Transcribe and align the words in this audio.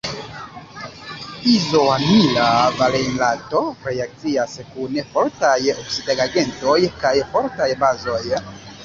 Izoamila 1.51 2.47
valerato 2.79 3.61
reakcias 3.89 4.55
kun 4.71 4.97
fortaj 5.13 5.55
oksidigagentoj 5.75 6.79
kaj 7.05 7.13
fortaj 7.35 7.69
bazoj. 7.85 8.23